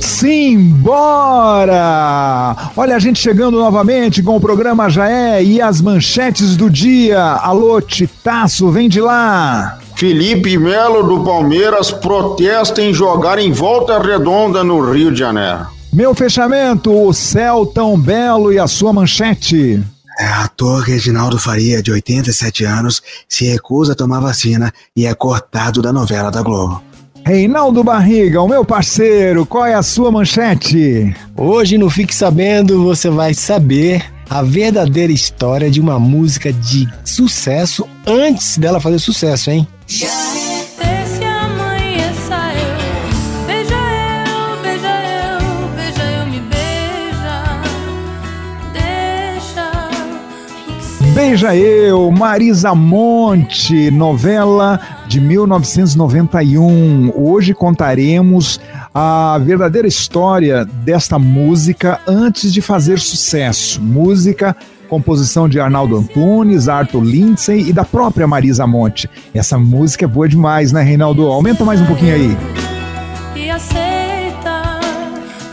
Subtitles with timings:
[0.00, 1.76] Simbora!
[2.76, 7.22] Olha a gente chegando novamente com o programa Já É e as manchetes do dia.
[7.22, 9.78] Alô, Titaço, vem de lá!
[9.94, 15.68] Felipe Melo do Palmeiras protesta em jogar em volta redonda no Rio de Janeiro.
[15.92, 19.80] Meu fechamento, o céu tão belo e a sua manchete.
[20.18, 25.80] É, ator Reginaldo Faria, de 87 anos, se recusa a tomar vacina e é cortado
[25.80, 26.82] da novela da Globo.
[27.24, 31.14] Reinaldo Barriga, o meu parceiro, qual é a sua manchete?
[31.36, 37.86] Hoje no Fique Sabendo você vai saber a verdadeira história de uma música de sucesso
[38.06, 39.68] antes dela fazer sucesso, hein?
[51.18, 57.12] Beija Eu, Marisa Monte, novela de 1991.
[57.12, 58.60] Hoje contaremos
[58.94, 63.82] a verdadeira história desta música antes de fazer sucesso.
[63.82, 64.54] Música
[64.88, 69.10] composição de Arnaldo Antunes, Arthur Lindsay e da própria Marisa Monte.
[69.34, 71.26] Essa música é boa demais, né, Reinaldo?
[71.26, 72.38] Aumenta mais um pouquinho aí.
[73.34, 74.78] E aceita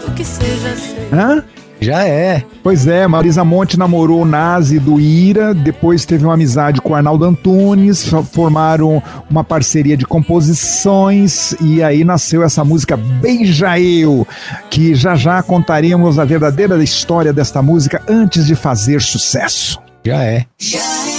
[0.08, 1.12] o que seja aceito.
[1.12, 1.44] Hã?
[1.86, 2.44] Já é.
[2.64, 6.96] Pois é, Marisa Monte namorou o Nazi do Ira, depois teve uma amizade com o
[6.96, 14.28] Arnaldo Antunes, formaram uma parceria de composições e aí nasceu essa música Beija Eu,
[14.68, 19.80] que já já contaremos a verdadeira história desta música antes de fazer sucesso.
[20.04, 20.46] Já é.
[20.58, 21.15] Já é.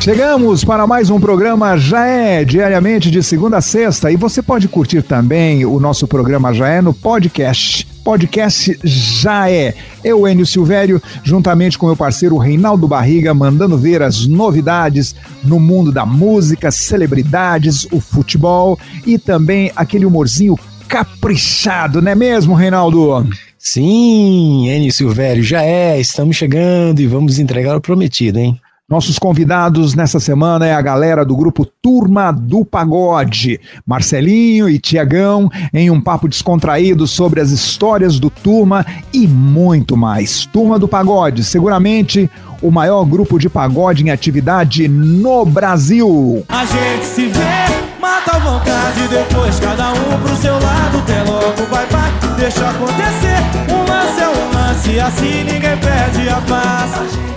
[0.00, 4.66] Chegamos para mais um programa Já é, diariamente de segunda a sexta, e você pode
[4.66, 7.86] curtir também o nosso programa Já é no podcast.
[8.02, 9.74] Podcast Já é.
[10.02, 15.92] Eu, Enio Silvério, juntamente com meu parceiro Reinaldo Barriga, mandando ver as novidades no mundo
[15.92, 20.58] da música, celebridades, o futebol e também aquele humorzinho
[20.88, 23.28] caprichado, não é mesmo, Reinaldo?
[23.58, 26.00] Sim, Enio Silvério, já é.
[26.00, 28.58] Estamos chegando e vamos entregar o prometido, hein?
[28.90, 35.48] Nossos convidados nessa semana é a galera do grupo Turma do Pagode, Marcelinho e Tiagão,
[35.72, 40.44] em um papo descontraído sobre as histórias do Turma e muito mais.
[40.44, 42.28] Turma do Pagode, seguramente
[42.60, 46.44] o maior grupo de pagode em atividade no Brasil.
[46.48, 51.66] A gente se vê, mata a vontade, depois cada um pro seu lado, até logo,
[51.70, 53.36] vai, vai, deixa acontecer,
[53.70, 56.90] um lance é um lance, assim ninguém perde a paz.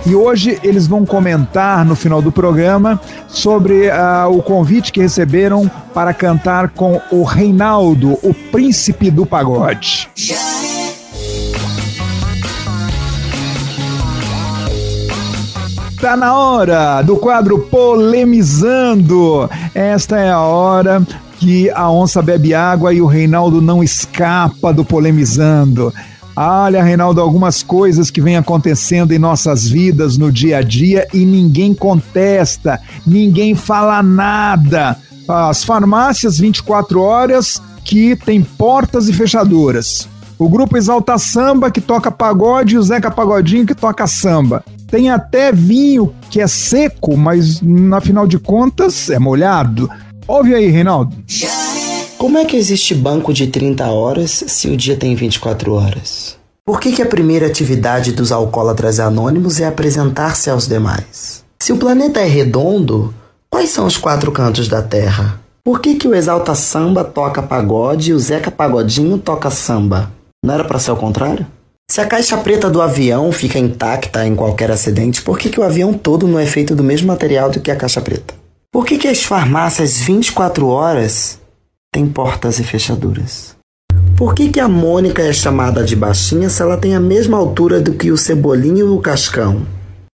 [0.06, 5.69] E hoje eles vão comentar no final do programa sobre uh, o convite que receberam
[5.94, 10.09] para cantar com o Reinaldo, o príncipe do pagode.
[16.03, 19.49] Tá na hora do quadro Polemizando.
[19.73, 21.01] Esta é a hora
[21.39, 25.93] que a onça bebe água e o Reinaldo não escapa do polemizando.
[26.35, 31.23] Olha, Reinaldo, algumas coisas que vêm acontecendo em nossas vidas no dia a dia e
[31.23, 34.97] ninguém contesta, ninguém fala nada.
[35.25, 40.09] As farmácias 24 horas que tem portas e fechaduras.
[40.37, 44.65] O grupo Exalta Samba que toca pagode e o Zeca Pagodinho que toca samba.
[44.93, 49.89] Tem até vinho que é seco, mas na final de contas é molhado.
[50.27, 51.17] Ouve aí, Reinaldo.
[52.15, 56.37] Como é que existe banco de 30 horas se o dia tem 24 horas?
[56.63, 61.43] Por que, que a primeira atividade dos alcoólatras anônimos é apresentar-se aos demais?
[61.59, 63.11] Se o planeta é redondo,
[63.49, 65.39] quais são os quatro cantos da Terra?
[65.63, 70.11] Por que, que o Exalta Samba toca pagode e o Zeca Pagodinho toca samba?
[70.45, 71.47] Não era para ser o contrário?
[71.93, 75.63] Se a caixa preta do avião fica intacta em qualquer acidente, por que, que o
[75.63, 78.33] avião todo não é feito do mesmo material do que a caixa preta?
[78.71, 81.39] Por que, que as farmácias 24 horas
[81.91, 83.55] tem portas e fechaduras.
[84.17, 87.79] Por que, que a Mônica é chamada de baixinha se ela tem a mesma altura
[87.79, 89.62] do que o Cebolinho e o Cascão?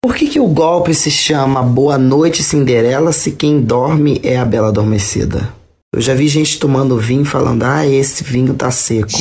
[0.03, 4.44] Por que, que o golpe se chama Boa Noite Cinderela se quem dorme é a
[4.44, 5.55] Bela Adormecida?
[5.94, 9.17] Eu já vi gente tomando vinho falando: ah, esse vinho tá seco.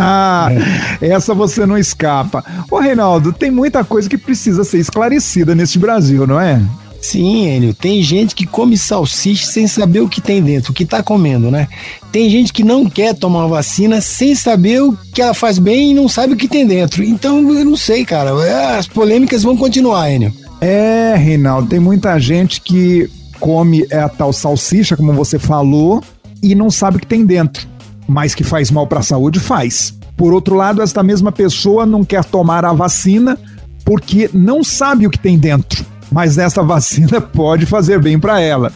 [1.00, 2.44] essa você não escapa.
[2.70, 6.60] Ô, Reinaldo, tem muita coisa que precisa ser esclarecida neste Brasil, não é?
[7.00, 10.84] Sim, Enio, tem gente que come salsicha sem saber o que tem dentro, o que
[10.84, 11.66] tá comendo, né?
[12.12, 15.94] Tem gente que não quer tomar vacina sem saber o que ela faz bem e
[15.94, 17.02] não sabe o que tem dentro.
[17.02, 18.30] Então, eu não sei, cara.
[18.44, 20.32] É, as polêmicas vão continuar, Enio.
[20.60, 23.08] É, Reinaldo, tem muita gente que
[23.38, 26.02] come a tal salsicha, como você falou,
[26.42, 27.66] e não sabe o que tem dentro.
[28.10, 29.94] Mas que faz mal para a saúde, faz.
[30.16, 33.38] Por outro lado, esta mesma pessoa não quer tomar a vacina
[33.84, 38.72] porque não sabe o que tem dentro, mas essa vacina pode fazer bem para ela.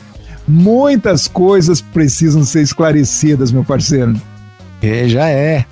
[0.47, 4.15] Muitas coisas precisam ser esclarecidas, meu parceiro.
[4.81, 5.67] É, já é.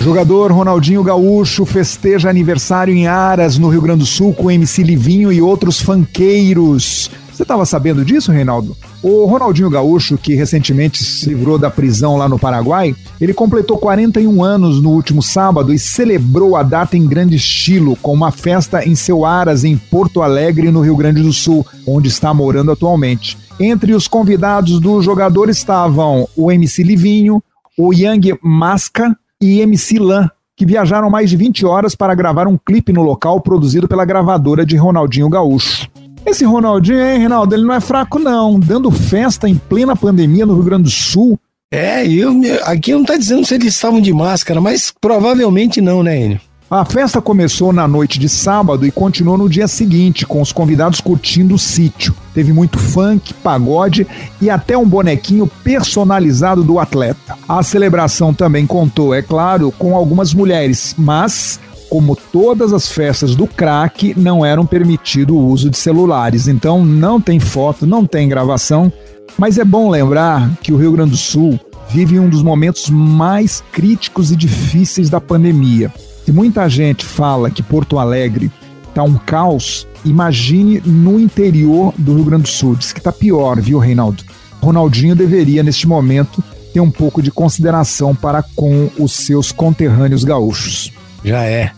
[0.00, 5.32] Jogador Ronaldinho Gaúcho festeja aniversário em Aras, no Rio Grande do Sul, com MC Livinho
[5.32, 7.10] e outros fanqueiros.
[7.32, 8.76] Você estava sabendo disso, Reinaldo?
[9.02, 14.44] O Ronaldinho Gaúcho, que recentemente se livrou da prisão lá no Paraguai, ele completou 41
[14.44, 18.94] anos no último sábado e celebrou a data em grande estilo, com uma festa em
[18.94, 23.38] seu Aras, em Porto Alegre, no Rio Grande do Sul, onde está morando atualmente.
[23.58, 27.42] Entre os convidados do jogador estavam o MC Livinho,
[27.78, 32.58] o Yang Masca, e MC Lan, que viajaram mais de 20 horas para gravar um
[32.58, 35.88] clipe no local produzido pela gravadora de Ronaldinho Gaúcho.
[36.24, 40.54] Esse Ronaldinho, hein, Reinaldo, ele não é fraco não, dando festa em plena pandemia no
[40.54, 41.38] Rio Grande do Sul.
[41.72, 42.32] É, eu,
[42.64, 46.40] aqui não tá dizendo se eles estavam de máscara, mas provavelmente não, né, Enio?
[46.70, 51.00] A festa começou na noite de sábado e continuou no dia seguinte, com os convidados
[51.00, 52.14] curtindo o sítio.
[52.32, 54.06] Teve muito funk, pagode
[54.40, 57.36] e até um bonequinho personalizado do atleta.
[57.48, 61.58] A celebração também contou, é claro, com algumas mulheres, mas
[61.90, 66.46] como todas as festas do crack, não eram permitido o uso de celulares.
[66.46, 68.92] Então não tem foto, não tem gravação.
[69.36, 71.58] Mas é bom lembrar que o Rio Grande do Sul
[71.90, 75.92] vive um dos momentos mais críticos e difíceis da pandemia.
[76.24, 78.52] Se muita gente fala que Porto Alegre
[78.88, 82.76] está um caos, imagine no interior do Rio Grande do Sul.
[82.76, 84.22] Diz que está pior, viu, Reinaldo?
[84.60, 86.42] Ronaldinho deveria, neste momento,
[86.72, 90.92] ter um pouco de consideração para com os seus conterrâneos gaúchos.
[91.24, 91.72] Já é.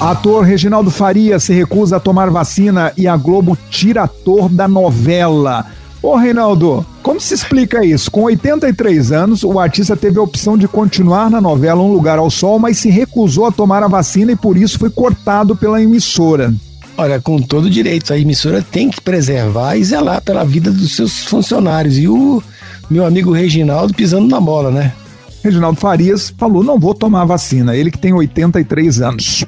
[0.00, 5.66] Ator Reginaldo Faria se recusa a tomar vacina e a Globo tira ator da novela.
[6.02, 8.10] Ô Reinaldo, como se explica isso?
[8.10, 12.28] Com 83 anos, o artista teve a opção de continuar na novela Um Lugar ao
[12.30, 16.52] Sol, mas se recusou a tomar a vacina e por isso foi cortado pela emissora.
[16.98, 21.24] Olha, com todo direito, a emissora tem que preservar e zelar pela vida dos seus
[21.24, 21.96] funcionários.
[21.96, 22.42] E o
[22.90, 24.92] meu amigo Reginaldo pisando na bola, né?
[25.44, 27.76] Reginaldo Farias falou: não vou tomar a vacina.
[27.76, 29.44] Ele que tem 83 anos.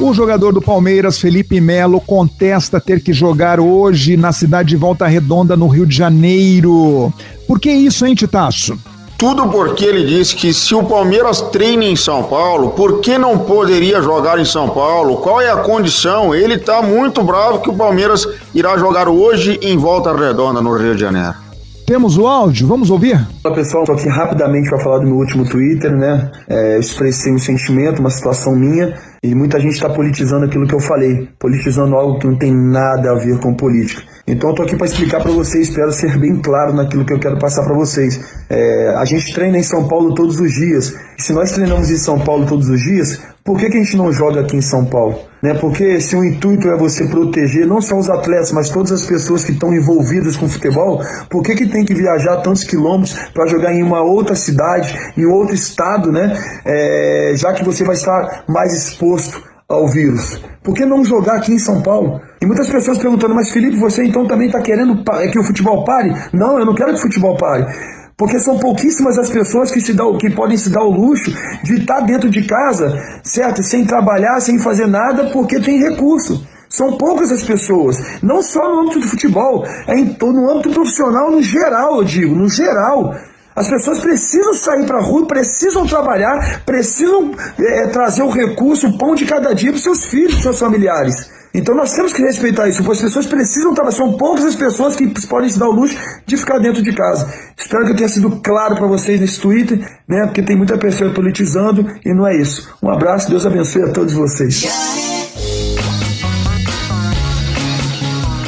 [0.00, 5.06] O jogador do Palmeiras, Felipe Melo, contesta ter que jogar hoje na cidade de Volta
[5.06, 7.12] Redonda, no Rio de Janeiro.
[7.46, 8.76] Por que isso, hein, Titaço?
[9.16, 13.38] Tudo porque ele disse que se o Palmeiras treina em São Paulo, por que não
[13.38, 15.18] poderia jogar em São Paulo?
[15.18, 16.34] Qual é a condição?
[16.34, 20.96] Ele está muito bravo que o Palmeiras irá jogar hoje em Volta Redonda, no Rio
[20.96, 21.51] de Janeiro.
[21.86, 23.20] Temos o áudio, vamos ouvir?
[23.44, 26.30] Olá pessoal, estou aqui rapidamente para falar do meu último Twitter, né?
[26.48, 30.74] É, eu expressei um sentimento, uma situação minha, e muita gente está politizando aquilo que
[30.74, 34.02] eu falei, politizando algo que não tem nada a ver com política.
[34.28, 37.18] Então eu tô aqui para explicar para vocês, espero ser bem claro naquilo que eu
[37.18, 38.20] quero passar para vocês.
[38.48, 40.94] É, a gente treina em São Paulo todos os dias.
[41.18, 43.96] E se nós treinamos em São Paulo todos os dias, por que, que a gente
[43.96, 45.31] não joga aqui em São Paulo?
[45.42, 45.54] Né?
[45.54, 49.44] Porque se o intuito é você proteger não só os atletas, mas todas as pessoas
[49.44, 53.72] que estão envolvidas com futebol, por que, que tem que viajar tantos quilômetros para jogar
[53.72, 56.32] em uma outra cidade, em outro estado, né?
[56.64, 60.40] É, já que você vai estar mais exposto ao vírus?
[60.62, 62.20] Por que não jogar aqui em São Paulo?
[62.40, 65.02] E muitas pessoas perguntando, mas Felipe, você então também está querendo
[65.32, 66.14] que o futebol pare?
[66.32, 67.66] Não, eu não quero que o futebol pare.
[68.16, 71.32] Porque são pouquíssimas as pessoas que, se dão, que podem se dar o luxo
[71.64, 73.62] de estar dentro de casa, certo?
[73.62, 76.46] Sem trabalhar, sem fazer nada, porque tem recurso.
[76.68, 81.30] São poucas as pessoas, não só no âmbito do futebol, é em, no âmbito profissional
[81.30, 83.14] no geral, eu digo, no geral.
[83.54, 88.96] As pessoas precisam sair para a rua, precisam trabalhar, precisam é, trazer o recurso, o
[88.96, 91.30] pão de cada dia para seus filhos, para seus familiares.
[91.54, 93.96] Então nós temos que respeitar isso, as pessoas precisam trabalhar.
[93.96, 97.30] São poucas as pessoas que podem se dar o luxo de ficar dentro de casa.
[97.56, 99.78] Espero que eu tenha sido claro para vocês nesse Twitter,
[100.08, 100.24] né?
[100.24, 102.68] Porque tem muita pessoa politizando e não é isso.
[102.82, 104.66] Um abraço, Deus abençoe a todos vocês.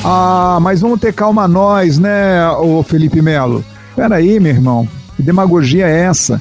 [0.02, 3.64] Ah, mas vamos ter calma nós, né, o Felipe Melo?
[3.96, 6.40] Peraí, meu irmão, que demagogia é essa?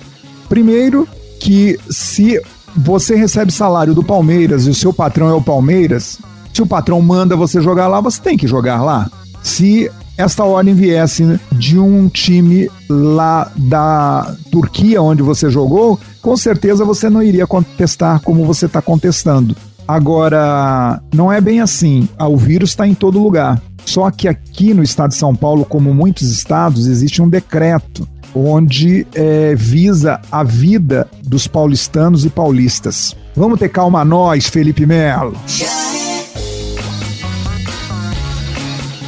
[0.49, 1.07] Primeiro,
[1.39, 2.41] que se
[2.75, 6.19] você recebe salário do Palmeiras e o seu patrão é o Palmeiras,
[6.53, 9.09] se o patrão manda você jogar lá, você tem que jogar lá.
[9.41, 16.85] Se esta ordem viesse de um time lá da Turquia, onde você jogou, com certeza
[16.85, 19.55] você não iria contestar como você está contestando.
[19.87, 22.07] Agora, não é bem assim.
[22.17, 23.61] Ah, o vírus está em todo lugar.
[23.85, 29.05] Só que aqui no estado de São Paulo, como muitos estados, existe um decreto onde
[29.13, 33.15] é, visa a vida dos paulistanos e paulistas.
[33.35, 35.35] Vamos ter calma nós, Felipe Melo.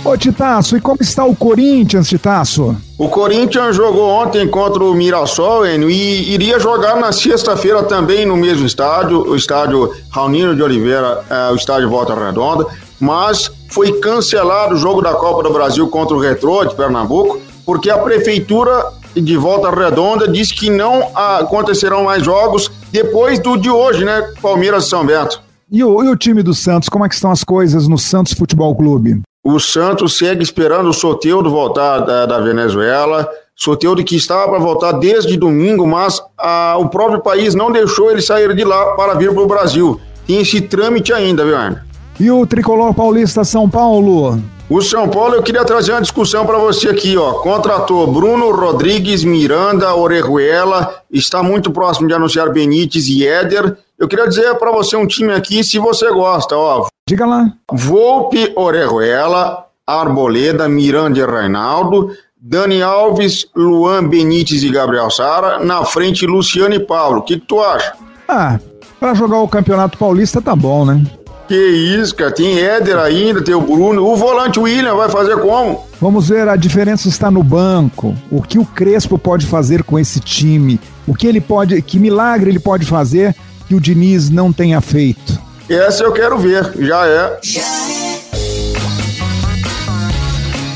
[0.05, 2.77] Ô Titaço, e como está o Corinthians, Titaço?
[2.95, 8.37] O Corinthians jogou ontem contra o Mirassol Enio, e iria jogar na sexta-feira também no
[8.37, 12.67] mesmo estádio, o estádio Raulino de Oliveira, é, o estádio Volta Redonda,
[12.99, 17.89] mas foi cancelado o jogo da Copa do Brasil contra o Retrô de Pernambuco, porque
[17.89, 18.85] a prefeitura
[19.15, 24.21] de Volta Redonda disse que não acontecerão mais jogos depois do de hoje, né?
[24.39, 25.41] Palmeiras e São Bento.
[25.71, 28.33] E o, e o time do Santos, como é que estão as coisas no Santos
[28.33, 29.19] Futebol Clube?
[29.47, 33.29] O Santos segue esperando o Soteudo voltar da, da Venezuela.
[33.55, 38.23] Soteudo que estava para voltar desde domingo, mas a, o próprio país não deixou ele
[38.23, 40.01] sair de lá para vir para o Brasil.
[40.25, 41.77] Tem esse trâmite ainda, viu, Arne?
[42.19, 44.41] E o tricolor paulista São Paulo?
[44.67, 47.33] O São Paulo, eu queria trazer uma discussão para você aqui, ó.
[47.33, 53.77] Contratou Bruno Rodrigues, Miranda, Orejuela, está muito próximo de anunciar Benítez e Éder.
[53.99, 56.87] Eu queria dizer para você um time aqui, se você gosta, ó.
[57.07, 57.53] Diga lá.
[57.71, 66.25] Volpe, Orejuela, Arboleda, Miranda e Reinaldo, Dani Alves, Luan Benítez e Gabriel Sara, na frente
[66.25, 67.19] Luciano e Paulo.
[67.19, 67.93] O que, que tu acha?
[68.27, 68.59] Ah,
[68.99, 71.05] para jogar o Campeonato Paulista tá bom, né?
[71.47, 72.31] Que isso, cara.
[72.31, 74.03] Tem Éder ainda, tem o Bruno.
[74.03, 75.85] O volante William vai fazer como?
[76.01, 78.15] Vamos ver, a diferença está no banco.
[78.31, 80.79] O que o Crespo pode fazer com esse time?
[81.05, 81.79] O que ele pode.
[81.83, 83.35] Que milagre ele pode fazer
[83.67, 85.34] que o Diniz não tenha feito?
[85.69, 87.39] Essa eu quero ver, já é.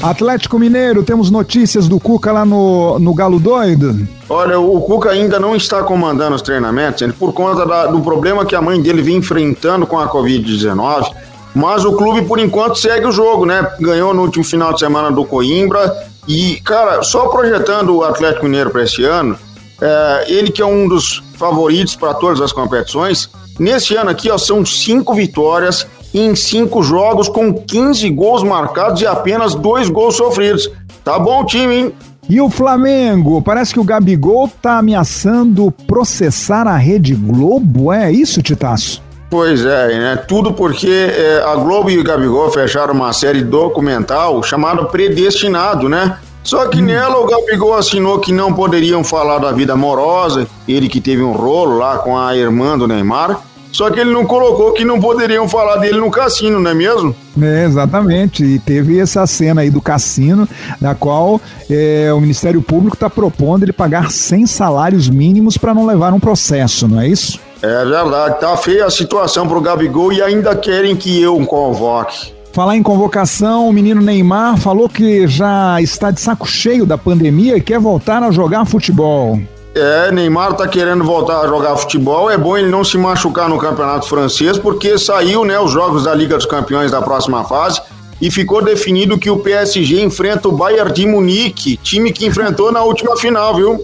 [0.02, 4.08] Atlético Mineiro, temos notícias do Cuca lá no, no Galo Doido?
[4.28, 8.56] Olha, o Cuca ainda não está comandando os treinamentos por conta da, do problema que
[8.56, 11.12] a mãe dele vem enfrentando com a Covid-19.
[11.54, 13.68] Mas o clube, por enquanto, segue o jogo, né?
[13.80, 15.92] Ganhou no último final de semana do Coimbra.
[16.28, 19.38] E, cara, só projetando o Atlético Mineiro para esse ano,
[19.82, 24.38] é, ele que é um dos favoritos para todas as competições, nesse ano aqui ó,
[24.38, 30.70] são cinco vitórias em cinco jogos com 15 gols marcados e apenas dois gols sofridos.
[31.04, 31.94] Tá bom time, hein?
[32.28, 33.42] E o Flamengo?
[33.42, 39.02] Parece que o Gabigol tá ameaçando processar a Rede Globo, é isso, Titaço?
[39.30, 40.16] Pois é, né?
[40.28, 46.18] Tudo porque é, a Globo e o Gabigol fecharam uma série documental chamada Predestinado, né?
[46.50, 46.86] Só que hum.
[46.86, 51.32] nela o Gabigol assinou que não poderiam falar da vida amorosa, ele que teve um
[51.32, 53.40] rolo lá com a irmã do Neymar.
[53.72, 57.16] Só que ele não colocou que não poderiam falar dele no cassino, não é mesmo?
[57.40, 58.44] É, exatamente.
[58.44, 60.50] E teve essa cena aí do cassino,
[60.82, 61.40] na qual
[61.70, 66.20] é, o Ministério Público está propondo ele pagar 100 salários mínimos para não levar um
[66.20, 67.40] processo, não é isso?
[67.62, 68.40] É verdade.
[68.40, 72.39] Tá feia a situação pro Gabigol e ainda querem que eu convoque.
[72.52, 77.56] Falar em convocação, o menino Neymar falou que já está de saco cheio da pandemia
[77.56, 79.40] e quer voltar a jogar futebol.
[79.76, 82.30] É, Neymar tá querendo voltar a jogar futebol.
[82.30, 86.14] É bom ele não se machucar no Campeonato Francês, porque saiu, né, os jogos da
[86.14, 87.82] Liga dos Campeões da próxima fase
[88.22, 92.82] e ficou definido que o PSG enfrenta o Bayern de Munique, time que enfrentou na
[92.84, 93.80] última final, viu?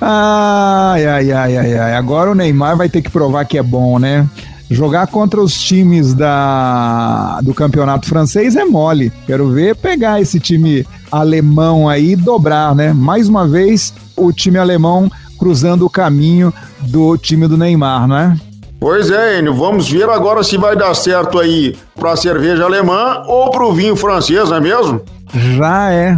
[0.00, 1.94] Ai, ai, ai, ai, ai.
[1.94, 4.26] Agora o Neymar vai ter que provar que é bom, né?
[4.70, 9.12] Jogar contra os times da, do campeonato francês é mole.
[9.26, 12.92] Quero ver pegar esse time alemão aí e dobrar, né?
[12.92, 18.36] Mais uma vez, o time alemão cruzando o caminho do time do Neymar, não é?
[18.78, 23.22] Pois é, Enio, vamos ver agora se vai dar certo aí para a cerveja alemã
[23.26, 25.02] ou para o vinho francês, não é mesmo?
[25.34, 26.16] Já é.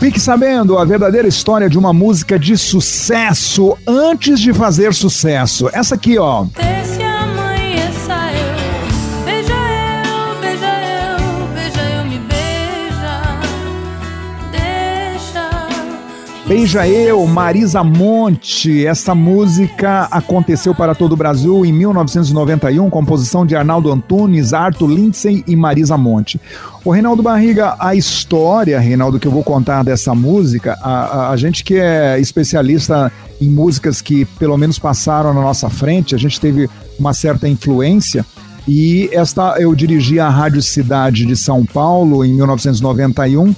[0.00, 5.68] Fique sabendo a verdadeira história de uma música de sucesso antes de fazer sucesso.
[5.74, 6.46] Essa aqui, ó.
[16.50, 18.84] Beija Eu, Marisa Monte.
[18.84, 25.44] Essa música aconteceu para todo o Brasil em 1991, composição de Arnaldo Antunes, Arthur Lindsay
[25.46, 26.40] e Marisa Monte.
[26.84, 31.36] O Reinaldo Barriga, a história, Reinaldo, que eu vou contar dessa música, a, a, a
[31.36, 36.40] gente que é especialista em músicas que pelo menos passaram na nossa frente, a gente
[36.40, 38.26] teve uma certa influência.
[38.66, 43.54] E esta eu dirigi a Rádio Cidade de São Paulo em 1991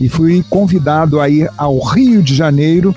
[0.00, 2.94] e fui convidado aí ao Rio de Janeiro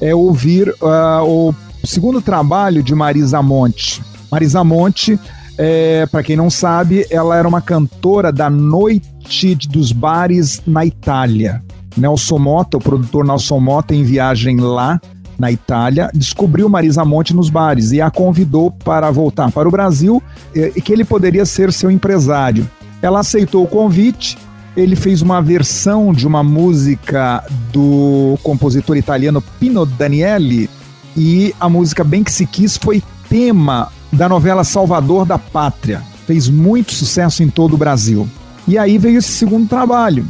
[0.00, 4.02] é ouvir uh, o segundo trabalho de Marisa Monte.
[4.30, 5.18] Marisa Monte,
[5.56, 11.62] é, para quem não sabe, ela era uma cantora da noite dos bares na Itália.
[11.96, 15.00] Nelson Mota, o produtor Nelson Mota, em viagem lá
[15.38, 20.22] na Itália, descobriu Marisa Monte nos bares e a convidou para voltar para o Brasil
[20.54, 22.68] e que ele poderia ser seu empresário.
[23.00, 24.36] Ela aceitou o convite
[24.76, 30.68] ele fez uma versão de uma música do compositor italiano Pino Daniele
[31.16, 36.02] e a música Bem Que Se Quis foi tema da novela Salvador da Pátria.
[36.26, 38.28] Fez muito sucesso em todo o Brasil.
[38.66, 40.26] E aí veio esse segundo trabalho.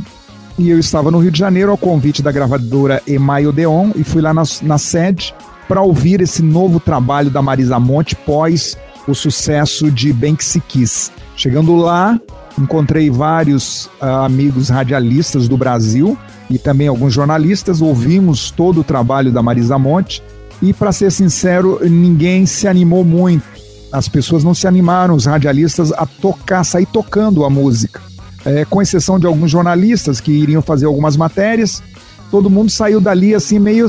[0.58, 4.20] E eu estava no Rio de Janeiro ao convite da gravadora Emaio Deon e fui
[4.20, 5.34] lá na, na sede
[5.66, 10.60] para ouvir esse novo trabalho da Marisa Monte pós o sucesso de Bem Que Se
[10.60, 11.10] Quis.
[11.36, 12.18] Chegando lá,
[12.58, 16.16] encontrei vários uh, amigos radialistas do Brasil
[16.48, 20.22] e também alguns jornalistas, ouvimos todo o trabalho da Marisa Monte
[20.62, 23.44] e, para ser sincero, ninguém se animou muito.
[23.92, 28.00] As pessoas não se animaram, os radialistas, a tocar, sair tocando a música.
[28.44, 31.82] É, com exceção de alguns jornalistas que iriam fazer algumas matérias,
[32.30, 33.86] todo mundo saiu dali assim meio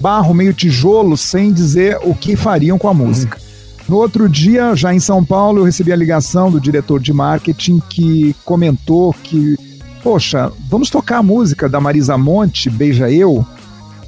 [0.00, 3.38] barro, meio tijolo, sem dizer o que fariam com a música.
[3.88, 7.80] No outro dia, já em São Paulo, eu recebi a ligação do diretor de marketing
[7.88, 9.56] que comentou que,
[10.02, 13.46] poxa, vamos tocar a música da Marisa Monte, Beija Eu,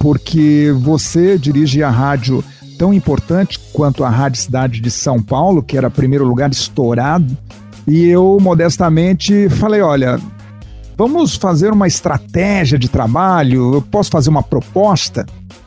[0.00, 2.42] porque você dirige a rádio
[2.76, 7.37] tão importante quanto a Rádio Cidade de São Paulo, que era primeiro lugar estourado,
[7.87, 10.20] e eu modestamente falei, olha,
[10.99, 15.25] vamos fazer uma estratégia de trabalho, eu posso fazer uma proposta?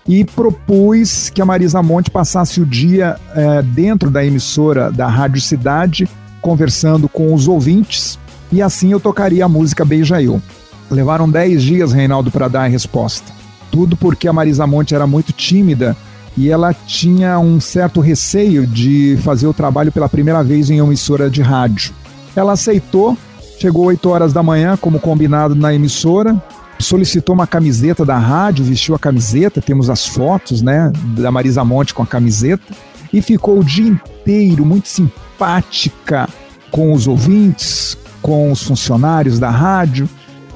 [0.08, 5.40] e propus que a Marisa Monte passasse o dia é, dentro da emissora da Rádio
[5.40, 6.10] Cidade,
[6.42, 8.18] conversando com os ouvintes,
[8.52, 10.42] e assim eu tocaria a música Beija Eu.
[10.90, 13.32] Levaram 10 dias, Reinaldo, para dar a resposta.
[13.72, 15.96] Tudo porque a Marisa Monte era muito tímida
[16.36, 20.90] e ela tinha um certo receio de fazer o trabalho pela primeira vez em uma
[20.90, 21.94] emissora de rádio.
[22.36, 23.16] Ela aceitou,
[23.62, 26.36] chegou 8 horas da manhã, como combinado na emissora,
[26.80, 31.94] solicitou uma camiseta da rádio, vestiu a camiseta, temos as fotos, né, da Marisa Monte
[31.94, 32.74] com a camiseta,
[33.14, 36.28] e ficou o dia inteiro muito simpática
[36.72, 40.10] com os ouvintes, com os funcionários da rádio,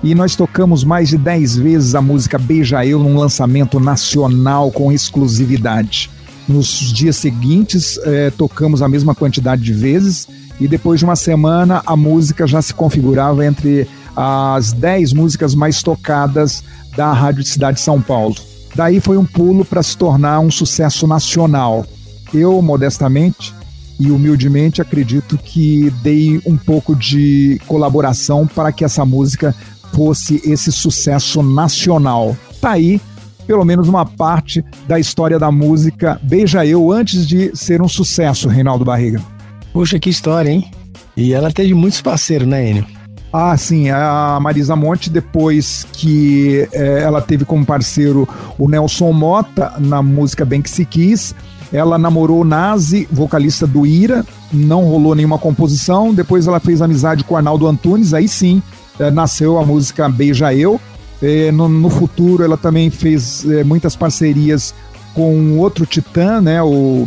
[0.04, 4.92] e nós tocamos mais de 10 vezes a música Beija Eu num lançamento nacional com
[4.92, 6.10] exclusividade.
[6.48, 10.28] Nos dias seguintes, eh, tocamos a mesma quantidade de vezes,
[10.60, 15.84] e depois de uma semana, a música já se configurava entre as 10 músicas mais
[15.84, 16.64] tocadas
[16.96, 18.36] da Rádio Cidade de São Paulo.
[18.74, 21.86] Daí foi um pulo para se tornar um sucesso nacional.
[22.34, 23.54] Eu, modestamente
[24.00, 29.56] e humildemente, acredito que dei um pouco de colaboração para que essa música
[29.94, 32.36] fosse esse sucesso nacional.
[32.60, 33.00] Tá aí,
[33.48, 38.50] pelo menos uma parte da história da música Beija Eu antes de ser um sucesso,
[38.50, 39.35] Reinaldo Barriga.
[39.76, 40.72] Poxa, que história, hein?
[41.18, 42.86] E ela teve muitos parceiros, né, Enio?
[43.34, 48.26] Ah, sim, a Marisa Monte, depois que é, ela teve como parceiro
[48.58, 51.36] o Nelson Mota na música Bem Que Se Quis,
[51.74, 57.26] ela namorou o Nazi, vocalista do Ira, não rolou nenhuma composição, depois ela fez amizade
[57.26, 58.64] com o Arnaldo Antunes, aí sim
[58.98, 60.80] é, nasceu a música Beija Eu.
[61.22, 64.74] É, no, no, futuro ela também fez muitas parcerias
[65.14, 67.06] com outro titã, né, o...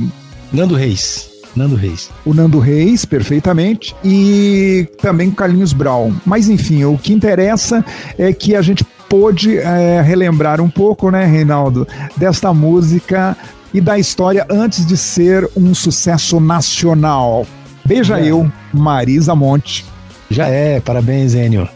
[0.52, 1.37] Nando Reis.
[1.54, 2.10] Nando Reis.
[2.24, 6.14] O Nando Reis, perfeitamente, e também Carlinhos Brown.
[6.24, 7.84] Mas enfim, o que interessa
[8.18, 13.36] é que a gente pôde é, relembrar um pouco, né, Reinaldo, desta música
[13.72, 17.46] e da história antes de ser um sucesso nacional.
[17.84, 18.26] Beija é.
[18.26, 19.84] eu, Marisa Monte.
[20.30, 21.68] Já é, parabéns, Enio.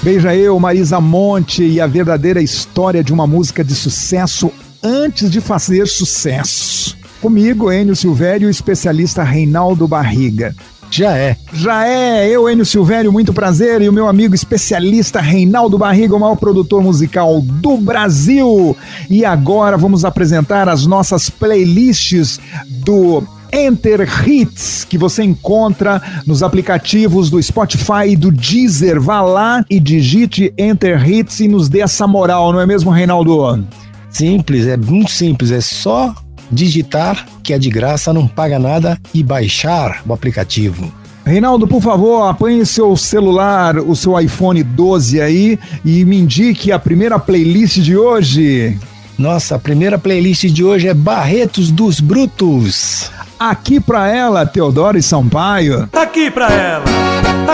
[0.00, 4.50] Beija eu, Marisa Monte e a verdadeira história de uma música de sucesso
[4.82, 6.96] antes de fazer sucesso.
[7.20, 10.54] Comigo, Enio Silvério e o especialista Reinaldo Barriga.
[10.88, 11.36] Já é.
[11.52, 12.28] Já é.
[12.28, 13.82] Eu, Enio Silvério, muito prazer.
[13.82, 18.76] E o meu amigo especialista Reinaldo Barriga, o maior produtor musical do Brasil.
[19.10, 27.30] E agora vamos apresentar as nossas playlists do Enter Hits, que você encontra nos aplicativos
[27.30, 29.00] do Spotify e do Deezer.
[29.00, 33.64] Vá lá e digite Enter Hits e nos dê essa moral, não é mesmo, Reinaldo?
[34.10, 36.14] Simples, é muito simples, é só
[36.50, 40.92] digitar que é de graça, não paga nada e baixar o aplicativo.
[41.24, 46.78] Reinaldo, por favor, apanhe seu celular, o seu iPhone 12 aí e me indique a
[46.78, 48.78] primeira playlist de hoje.
[49.18, 53.10] Nossa, a primeira playlist de hoje é Barretos dos Brutos.
[53.38, 55.88] Aqui pra ela, Teodoro e Sampaio.
[55.92, 56.84] Aqui pra ela,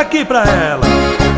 [0.01, 0.81] aqui pra ela,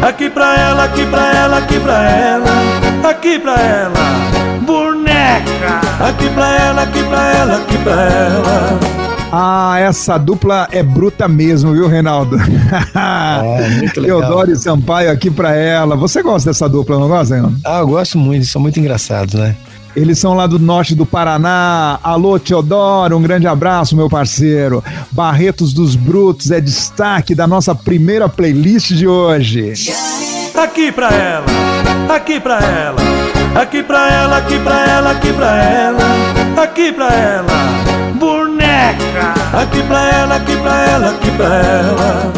[0.02, 5.80] aqui pra ela, aqui pra ela, aqui pra ela, aqui pra ela, boneca.
[6.08, 8.80] Aqui pra ela, aqui pra ela, aqui pra ela.
[9.32, 12.36] Ah, essa dupla é bruta mesmo, viu, Reinaldo?
[12.38, 14.20] É, muito legal.
[14.20, 15.96] Teodoro e Sampaio aqui pra ela.
[15.96, 17.58] Você gosta dessa dupla, não gosta, Reinaldo?
[17.64, 19.56] Ah, eu gosto muito, são muito engraçados, né?
[19.96, 21.98] Eles são lá do norte do Paraná.
[22.02, 24.84] Alô, Teodoro, um grande abraço, meu parceiro.
[25.10, 29.72] Barretos dos Brutos é destaque da nossa primeira playlist de hoje.
[30.54, 31.46] Aqui pra ela,
[32.14, 33.00] aqui pra ela,
[33.58, 37.52] aqui pra ela, aqui pra ela, aqui pra ela, aqui pra ela,
[38.18, 39.34] boneca.
[39.54, 42.32] Aqui pra ela, aqui pra ela, aqui pra ela.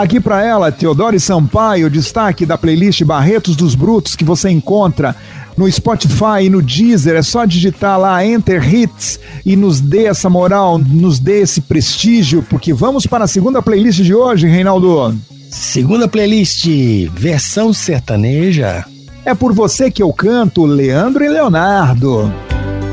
[0.00, 5.14] Aqui para ela, Teodoro Sampaio, destaque da playlist Barretos dos Brutos que você encontra
[5.58, 7.16] no Spotify e no Deezer.
[7.16, 12.42] É só digitar lá Enter Hits e nos dê essa moral, nos dê esse prestígio,
[12.48, 15.14] porque vamos para a segunda playlist de hoje, Reinaldo.
[15.50, 16.66] Segunda playlist,
[17.12, 18.86] versão sertaneja.
[19.22, 22.32] É por você que eu canto, Leandro e Leonardo.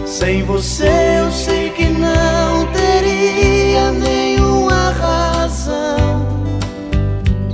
[0.06, 1.17] Sem você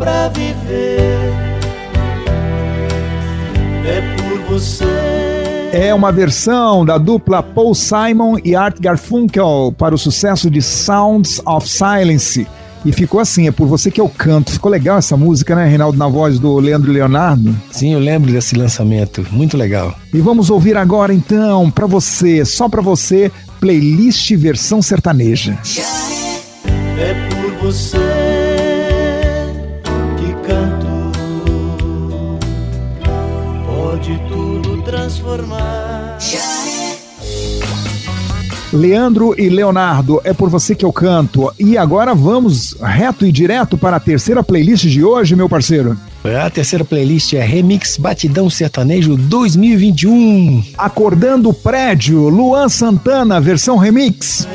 [0.03, 1.33] pra viver.
[3.85, 4.83] É por você.
[5.71, 11.41] É uma versão da dupla Paul Simon e Art Garfunkel para o sucesso de Sounds
[11.45, 12.45] of Silence
[12.85, 14.51] e ficou assim, é por você que eu canto.
[14.51, 17.55] Ficou legal essa música, né, Reinaldo, na voz do Leandro Leonardo?
[17.71, 19.25] Sim, eu lembro desse lançamento.
[19.31, 19.95] Muito legal.
[20.13, 25.57] E vamos ouvir agora, então, para você, só para você, playlist versão sertaneja.
[26.99, 28.42] É por você
[35.33, 36.17] transformar.
[38.71, 41.53] Leandro e Leonardo, é por você que eu canto.
[41.59, 45.95] E agora vamos reto e direto para a terceira playlist de hoje, meu parceiro.
[46.43, 50.63] A terceira playlist é Remix Batidão Sertanejo 2021.
[50.75, 54.47] Acordando o Prédio, Luan Santana, versão remix.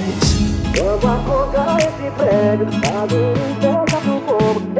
[0.75, 2.67] Vamos acordar esse prédio,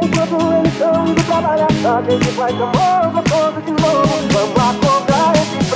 [0.03, 4.09] enquanto eles estão indo trabalhar, a gente vai chamando todo de novo.
[4.31, 4.88] Vamos acordar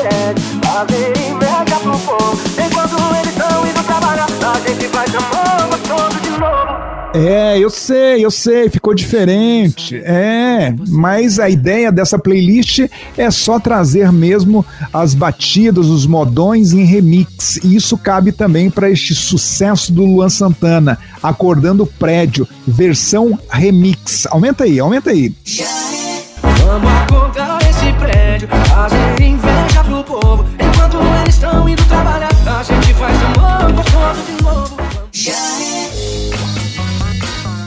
[0.04, 5.88] esse prédio, fazer inveja pro povo, enquanto eles estão indo trabalhar, a gente vai chamando
[5.88, 6.94] todo de novo.
[7.16, 9.98] É, eu sei, eu sei, ficou diferente.
[9.98, 16.84] É, mas a ideia dessa playlist é só trazer mesmo as batidas, os modões em
[16.84, 17.58] remix.
[17.64, 24.26] E isso cabe também para este sucesso do Luan Santana, Acordando o Prédio, versão remix.
[24.32, 25.34] Aumenta aí, aumenta aí.
[26.66, 27.63] Vamos acordar
[28.48, 30.46] prédio, fazer inveja pro povo.
[30.60, 34.84] Enquanto eles estão indo trabalhar, a gente faz amor gostoso de novo.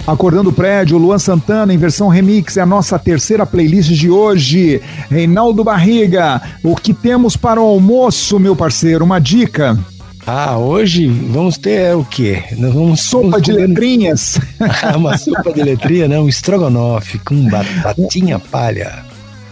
[0.07, 4.81] Acordando o Prédio, Luan Santana em versão remix é a nossa terceira playlist de hoje.
[5.11, 9.05] Reinaldo Barriga, o que temos para o almoço, meu parceiro?
[9.05, 9.77] Uma dica?
[10.25, 12.45] Ah, hoje vamos ter o quê?
[12.57, 13.67] Nós vamos sopa vamos de comer...
[13.67, 14.39] letrinhas.
[14.83, 19.06] Ah, uma sopa de letrinha, não, um estrogonofe com batatinha palha.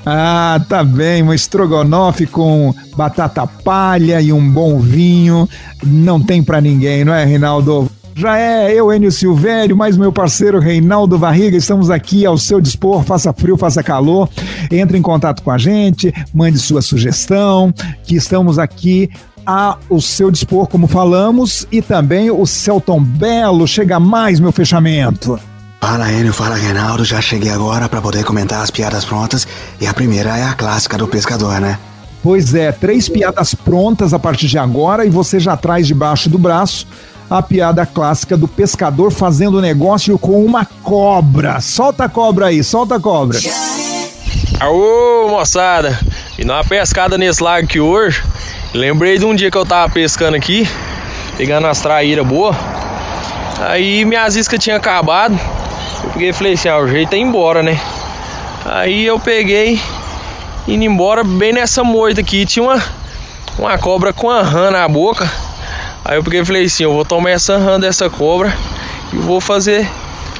[0.06, 5.48] Ah, tá bem, um estrogonofe com batata palha e um bom vinho.
[5.82, 7.90] Não tem para ninguém, não é, Reinaldo?
[8.16, 13.02] Já é eu, Enio Silvério, mais meu parceiro Reinaldo Barriga, estamos aqui ao seu dispor,
[13.02, 14.28] faça frio, faça calor,
[14.70, 19.10] entre em contato com a gente, mande sua sugestão, que estamos aqui
[19.44, 25.36] ao seu dispor, como falamos, e também o Celton Belo, chega mais meu fechamento.
[25.86, 29.46] Fala Enio, fala Reinaldo, já cheguei agora para poder comentar as piadas prontas,
[29.78, 31.78] e a primeira é a clássica do pescador, né?
[32.22, 36.38] Pois é, três piadas prontas a partir de agora e você já traz debaixo do
[36.38, 36.86] braço
[37.28, 41.60] a piada clássica do pescador fazendo negócio com uma cobra.
[41.60, 43.38] Solta a cobra aí, solta a cobra.
[44.60, 46.00] Aô, moçada,
[46.38, 48.24] e uma pescada nesse lago aqui hoje.
[48.72, 50.66] Lembrei de um dia que eu tava pescando aqui,
[51.36, 52.56] pegando as traíras boas.
[53.60, 55.38] Aí minhas iscas tinham acabado.
[56.04, 57.80] Eu peguei e falei assim: ah, o jeito é ir embora, né?
[58.66, 59.80] Aí eu peguei,
[60.68, 62.44] indo embora, bem nessa moita aqui.
[62.44, 62.82] Tinha uma,
[63.58, 65.30] uma cobra com a rã na boca.
[66.04, 68.54] Aí eu peguei e falei assim, eu vou tomar essa rã dessa cobra
[69.12, 69.88] e vou fazer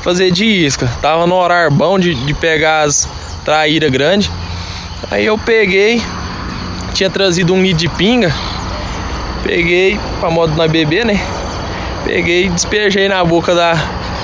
[0.03, 0.87] fazer de isca.
[1.01, 3.09] Tava no horário bom de, de pegar as
[3.43, 4.31] traíras grandes.
[5.11, 6.03] Aí eu peguei,
[6.93, 8.31] tinha trazido um nido de pinga.
[9.43, 11.19] Peguei pra modo na bebê, né?
[12.05, 13.75] Peguei e despejei na boca da,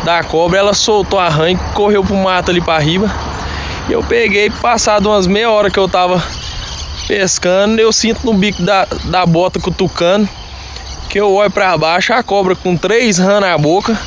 [0.05, 0.59] da cobra.
[0.59, 3.11] Ela soltou a rã e correu pro mato ali pra riba.
[3.89, 6.23] E eu peguei, passado umas meia hora que eu tava
[7.09, 10.29] pescando, eu sinto no bico da, da bota cutucando
[11.11, 13.99] que eu olho para baixo, a cobra com três rãs na boca,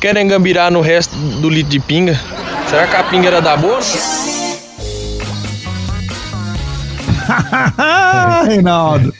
[0.00, 2.20] querem gambirar no resto do litro de pinga.
[2.68, 3.78] Será que a pinga era da boa?
[8.46, 9.12] Reinaldo,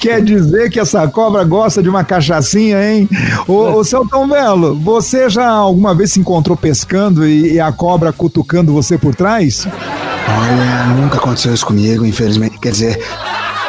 [0.00, 3.08] quer dizer que essa cobra gosta de uma cachaçinha, hein?
[3.46, 7.70] Ô, ô seu Tom Belo, você já alguma vez se encontrou pescando e, e a
[7.72, 9.66] cobra cutucando você por trás?
[10.28, 12.58] Olha, nunca aconteceu isso comigo, infelizmente.
[12.58, 13.04] Quer dizer,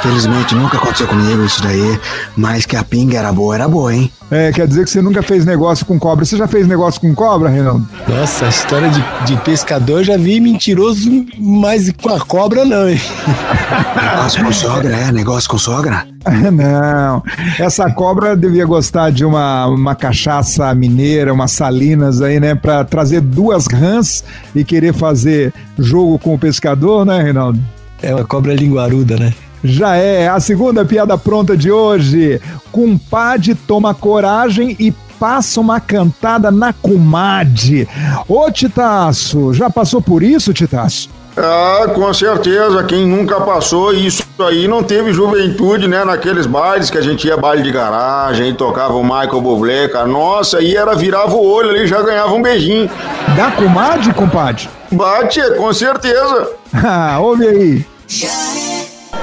[0.01, 1.99] felizmente nunca aconteceu comigo isso daí,
[2.36, 4.12] mas que a pinga era boa, era boa, hein?
[4.29, 6.25] É, quer dizer que você nunca fez negócio com cobra.
[6.25, 7.88] Você já fez negócio com cobra, Reinaldo?
[8.07, 12.89] Nossa, a história de, de pescador eu já vi mentiroso, mas com a cobra não,
[12.89, 12.99] hein?
[13.95, 15.12] Negócio com sogra, é?
[15.12, 16.05] Negócio com sogra?
[16.51, 17.23] Não,
[17.57, 22.53] essa cobra devia gostar de uma, uma cachaça mineira, umas salinas aí, né?
[22.53, 27.60] Pra trazer duas rãs e querer fazer jogo com o pescador, né, Reinaldo?
[28.01, 29.33] É uma cobra linguaruda, né?
[29.63, 32.41] Já é a segunda piada pronta de hoje.
[32.72, 37.88] Cumpadre toma coragem e passa uma cantada na comadre.
[38.28, 41.10] Ô, Titaço, já passou por isso, Titaço?
[41.38, 42.84] Ah, com certeza.
[42.84, 46.04] Quem nunca passou isso aí não teve juventude, né?
[46.04, 50.08] Naqueles bailes que a gente ia baile de garagem, tocava o Michael Bublé, cara.
[50.08, 52.89] Nossa, aí era virava o olho ali, já ganhava um beijinho.
[53.36, 54.67] Da comadre, compadre?
[54.91, 56.50] Bate, com certeza.
[56.74, 57.86] Ah, ouve aí.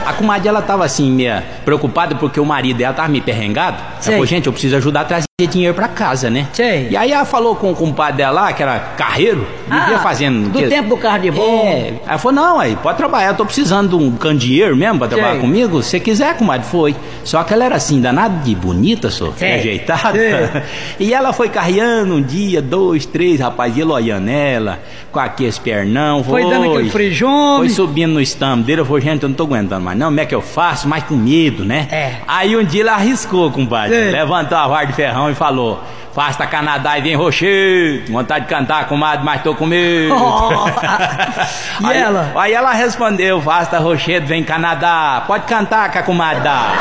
[0.07, 3.79] A comadre, ela tava assim, meia preocupada porque o marido dela tava me perrengado.
[3.79, 6.47] Ela falou, gente, eu preciso ajudar a trazer dinheiro pra casa, né?
[6.53, 6.87] Sei.
[6.93, 10.49] E aí ela falou com o compadre dela lá, que era carreiro, vivia Ah, fazendo...
[10.49, 11.65] do que- tempo do carro de bom.
[11.67, 11.71] É.
[11.89, 15.09] Aí ela falou, não, aí, pode trabalhar, eu tô precisando de um candeeiro mesmo pra
[15.09, 15.41] trabalhar Sei.
[15.41, 15.83] comigo.
[15.83, 16.95] Se quiser, comadre, foi.
[17.25, 19.55] Só que ela era assim, danada de bonita, só, Sei.
[19.55, 20.13] ajeitada.
[20.13, 20.63] Sei.
[21.05, 24.79] E ela foi carreando um dia, dois, três, rapaz, ia olhando ela,
[25.11, 26.23] com aqueles pernão.
[26.23, 27.59] Foi dando aquele frijome.
[27.67, 30.21] Foi subindo no estampo dele, eu falei, gente, eu não tô aguentando mais não, como
[30.21, 30.87] é que eu faço?
[30.87, 31.89] Mas com medo, né?
[31.91, 32.13] É.
[32.29, 34.13] Aí um dia ele arriscou, compadre.
[34.13, 35.81] Levantou a vara de ferrão e falou:
[36.13, 38.13] Faça Canadá e vem rochedo.
[38.13, 40.15] Vontade de cantar, comadre, mas tô com medo.
[40.15, 40.69] Oh,
[41.83, 42.33] e aí, ela?
[42.37, 45.25] Aí ela respondeu: Faça rochedo, vem Canadá.
[45.27, 46.73] Pode cantar com a comadre dá.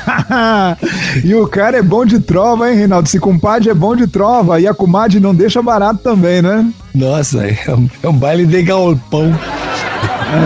[1.24, 3.08] e o cara é bom de trova, hein, Reinaldo?
[3.08, 6.70] Se compadre é bom de trova e a comadre não deixa barato também, né?
[6.94, 9.32] Nossa, é um, é um baile de galpão.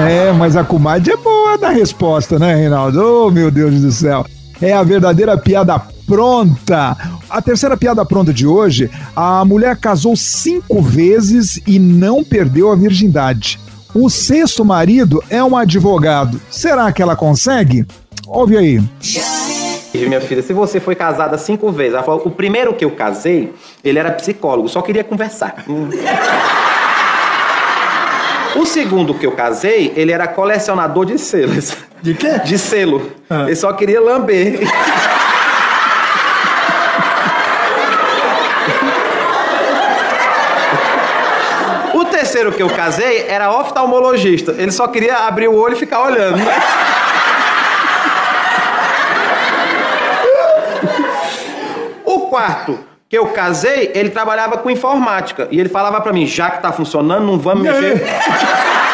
[0.09, 3.03] É, mas a comadre é boa da resposta, né, Reinaldo?
[3.03, 4.25] Oh, meu Deus do céu.
[4.61, 6.97] É a verdadeira piada pronta.
[7.29, 12.77] A terceira piada pronta de hoje: a mulher casou cinco vezes e não perdeu a
[12.77, 13.59] virgindade.
[13.95, 16.41] O sexto marido é um advogado.
[16.51, 17.87] Será que ela consegue?
[18.27, 18.83] Ouve aí.
[19.95, 23.53] Minha filha, se você foi casada cinco vezes, ela falou, o primeiro que eu casei,
[23.85, 25.65] ele era psicólogo, só queria conversar.
[28.57, 31.77] O segundo que eu casei, ele era colecionador de selos.
[32.01, 32.39] De quê?
[32.39, 33.11] De selo.
[33.31, 34.61] Ele só queria lamber.
[41.95, 44.53] O terceiro que eu casei era oftalmologista.
[44.53, 46.39] Ele só queria abrir o olho e ficar olhando.
[52.05, 52.79] O quarto
[53.15, 55.47] que eu casei, ele trabalhava com informática.
[55.49, 58.03] E ele falava pra mim, já que tá funcionando, não vamos mexer.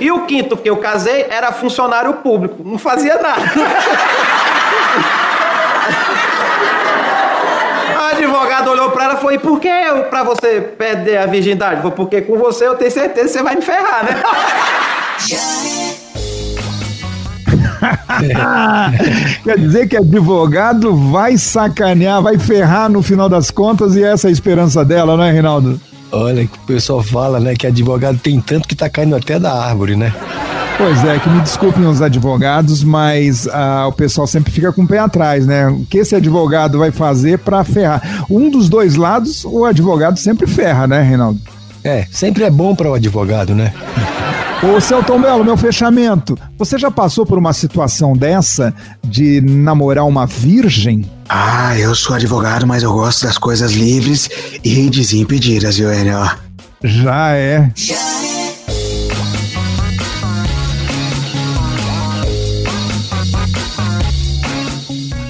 [0.00, 2.62] E o quinto que eu casei era funcionário público.
[2.64, 3.42] Não fazia nada.
[7.98, 11.26] A advogada olhou pra ela e falou, e por que eu, pra você perder a
[11.26, 11.82] virgindade?
[11.82, 14.22] Falei, porque com você eu tenho certeza que você vai me ferrar, né?
[19.44, 24.30] Quer dizer que advogado vai sacanear, vai ferrar no final das contas e essa é
[24.30, 25.80] a esperança dela, não é, Reinaldo?
[26.10, 29.52] Olha, que o pessoal fala, né, que advogado tem tanto que tá caindo até da
[29.52, 30.12] árvore, né?
[30.78, 34.86] Pois é, que me desculpem os advogados, mas ah, o pessoal sempre fica com o
[34.86, 35.66] pé atrás, né?
[35.66, 38.24] O que esse advogado vai fazer pra ferrar?
[38.30, 41.40] Um dos dois lados, o advogado sempre ferra, né, Reinaldo?
[41.82, 43.74] É, sempre é bom para o advogado, né?
[44.60, 46.36] Ô, Celton Belo, meu fechamento.
[46.58, 51.08] Você já passou por uma situação dessa de namorar uma virgem?
[51.28, 54.28] Ah, eu sou advogado, mas eu gosto das coisas livres
[54.64, 56.28] e desimpedidas, viu, Enio?
[56.82, 57.70] Já é.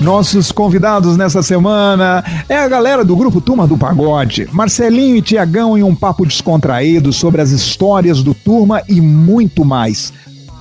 [0.08, 4.48] Nossos convidados nessa semana é a galera do grupo Turma do Pagode.
[4.50, 10.10] Marcelinho e Tiagão em um papo descontraído sobre as histórias do Turma e muito mais.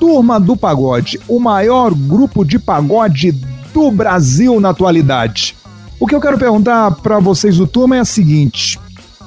[0.01, 3.31] Turma do Pagode, o maior grupo de pagode
[3.73, 5.55] do Brasil na atualidade.
[5.97, 8.77] O que eu quero perguntar para vocês do Turma é a seguinte: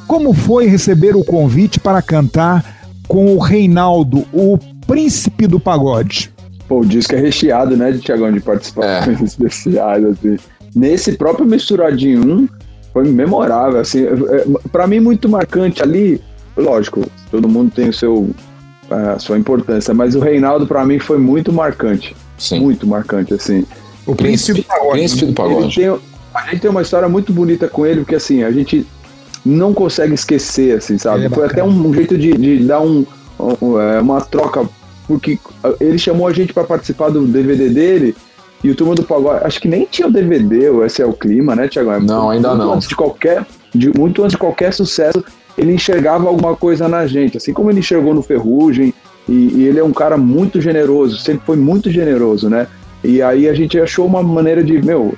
[0.07, 2.63] como foi receber o convite para cantar
[3.09, 6.31] com o Reinaldo, o príncipe do pagode?
[6.71, 10.37] Pô, o disco é recheado, né, de Tiagão, de participações especiais, assim.
[10.73, 12.49] Nesse próprio Misturadinho 1,
[12.93, 16.21] foi memorável, assim, é, para mim muito marcante ali,
[16.57, 18.31] lógico, todo mundo tem o seu
[18.89, 22.61] a sua importância, mas o Reinaldo para mim foi muito marcante, Sim.
[22.61, 23.65] muito marcante, assim.
[24.07, 24.93] O príncipe do pagode.
[24.93, 25.81] Príncipe do pagode.
[25.81, 26.01] Ele tem-
[26.35, 28.87] a gente tem uma história muito bonita com ele, porque assim, a gente
[29.45, 31.25] não consegue esquecer, assim, sabe?
[31.25, 31.73] É Foi até bacana.
[31.73, 33.05] um jeito de, de dar um,
[33.61, 34.69] um, é, uma troca,
[35.11, 35.39] porque
[35.81, 38.15] ele chamou a gente para participar do DVD dele,
[38.63, 41.57] e o Turma do Pagode, acho que nem tinha o DVD, esse é o clima,
[41.57, 41.91] né, Tiago?
[41.99, 42.75] Não, ainda muito não.
[42.75, 43.45] Antes de qualquer,
[43.75, 45.25] de, muito antes de qualquer sucesso,
[45.59, 48.95] ele enxergava alguma coisa na gente, assim como ele enxergou no Ferrugem,
[49.29, 52.69] e, e ele é um cara muito generoso, sempre foi muito generoso, né?
[53.03, 55.15] E aí a gente achou uma maneira de, meu,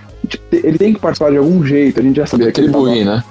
[0.52, 3.24] ele tem que participar de algum jeito, a gente já sabia que ele tava- né?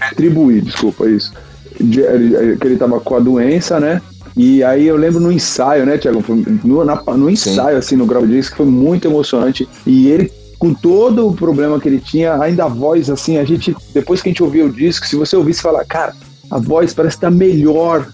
[0.00, 1.32] Atribuir, desculpa, isso.
[1.80, 4.00] De- que ele tava com a doença, né?
[4.36, 6.22] E aí eu lembro no ensaio, né, Tiago?
[6.64, 9.68] No, na- no ensaio, assim, no grau disco, foi muito emocionante.
[9.86, 13.76] E ele, com todo o problema que ele tinha, ainda a voz, assim, a gente,
[13.92, 16.14] depois que a gente ouvia o disco, se você ouvisse falar, cara,
[16.50, 18.06] a voz parece estar melhor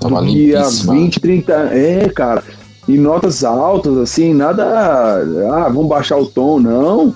[0.00, 0.92] Tava do que há limpíssima.
[0.94, 2.42] 20, 30 É, cara.
[2.86, 4.64] E notas altas, assim, nada.
[5.52, 7.14] Ah, vamos baixar o tom, não.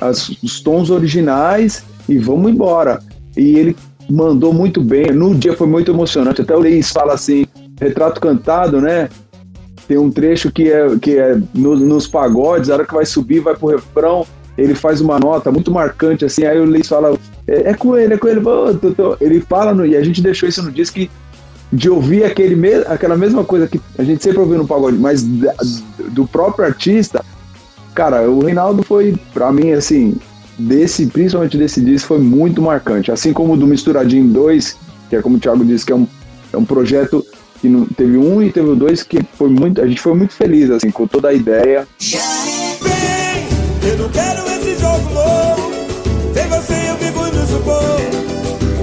[0.00, 2.98] As- os tons originais e vamos embora.
[3.36, 3.76] E ele
[4.10, 5.06] mandou muito bem.
[5.12, 6.42] No dia foi muito emocionante.
[6.42, 7.45] Até o Leis fala assim:
[7.80, 9.08] retrato cantado, né?
[9.88, 13.40] Tem um trecho que é, que é no- nos pagodes, a hora que vai subir,
[13.40, 14.26] vai pro refrão,
[14.58, 18.14] ele faz uma nota muito marcante, assim, aí o Leis fala, é, é com ele,
[18.14, 20.72] é com ele, Ô, tô- tô." ele fala, no, e a gente deixou isso no
[20.72, 21.10] disco que
[21.72, 25.22] de ouvir aquele me, aquela mesma coisa que a gente sempre ouviu no pagode, mas
[25.22, 25.54] da-
[26.10, 27.24] do próprio artista,
[27.94, 30.16] cara, o Reinaldo foi, pra mim, assim,
[30.58, 33.12] desse, principalmente desse disco, foi muito marcante.
[33.12, 34.76] Assim como o do Misturadinho 2,
[35.10, 36.06] que é como o Thiago disse, que é um,
[36.52, 37.24] é um projeto
[37.60, 40.70] que não, teve um e teve dois, que foi muito, a gente foi muito feliz,
[40.70, 41.86] assim, com toda a ideia.
[43.82, 45.72] Eu não quero esse jogo novo.
[46.34, 48.16] Sem você eu vivo no suposto.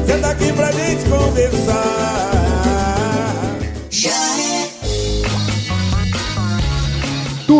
[0.07, 2.52] Senta aqui pra gente conversar.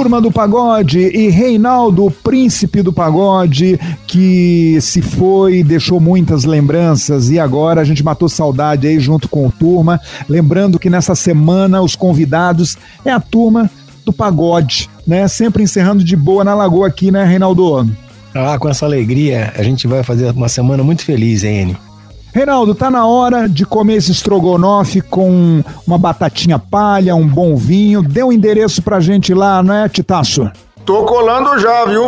[0.03, 7.39] Turma do Pagode e Reinaldo, príncipe do pagode, que se foi, deixou muitas lembranças e
[7.39, 10.01] agora a gente matou saudade aí junto com o Turma.
[10.27, 13.71] Lembrando que nessa semana os convidados é a Turma
[14.03, 15.25] do Pagode, né?
[15.29, 17.89] Sempre encerrando de boa na lagoa aqui, né, Reinaldo?
[18.35, 21.92] Ah, com essa alegria, a gente vai fazer uma semana muito feliz, hein, Enio?
[22.33, 28.01] Reinaldo, tá na hora de comer esse estrogonofe com uma batatinha palha, um bom vinho.
[28.01, 30.49] Dê um endereço pra gente lá, não é, Titaço?
[30.83, 32.03] Tô colando já, viu?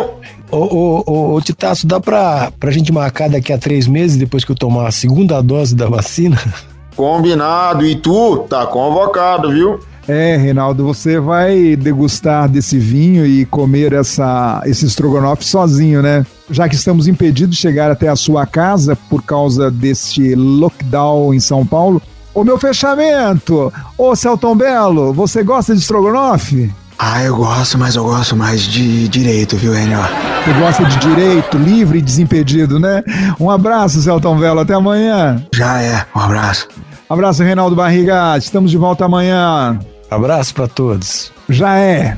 [0.50, 4.44] Ô, ô, ô, ô Titaço, dá pra, pra gente marcar daqui a três meses, depois
[4.44, 6.36] que eu tomar a segunda dose da vacina?
[6.96, 7.86] Combinado.
[7.86, 9.78] E tu tá convocado, viu?
[10.08, 16.26] É, Reinaldo, você vai degustar desse vinho e comer essa, esse estrogonofe sozinho, né?
[16.50, 21.40] Já que estamos impedidos de chegar até a sua casa por causa deste lockdown em
[21.40, 22.00] São Paulo.
[22.32, 23.72] Ô meu fechamento!
[23.96, 26.70] Ô Celton Belo, você gosta de estrogonofe?
[26.98, 29.98] Ah, eu gosto, mas eu gosto mais de direito, viu, Enio?
[30.44, 33.02] Você gosta de direito, livre e desimpedido, né?
[33.38, 35.42] Um abraço, Celton Belo, até amanhã.
[35.52, 36.68] Já é, um abraço.
[37.08, 39.78] Abraço, Reinaldo Barriga, estamos de volta amanhã.
[40.10, 41.32] Abraço pra todos.
[41.48, 42.16] Já é.